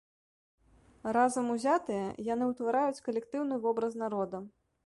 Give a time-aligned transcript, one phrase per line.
[1.17, 4.37] Разам узятыя, яны ўтвараюць калектыўны вобраз народа.